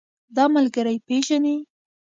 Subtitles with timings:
[0.35, 1.55] دا ملګری پيژنې؟